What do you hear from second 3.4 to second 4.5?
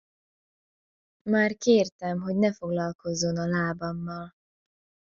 lábammal!